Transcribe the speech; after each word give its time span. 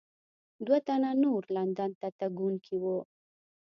دوه 0.65 0.77
تنه 0.87 1.11
نور 1.23 1.41
لندن 1.55 1.91
ته 1.99 2.07
تګونکي 2.19 2.75
وو. 2.83 2.97